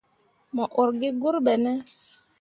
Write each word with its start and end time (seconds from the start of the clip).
Mo 0.55 0.63
ur 0.81 0.89
gi 0.99 1.09
gur 1.21 1.35
ɓene? 1.45 1.71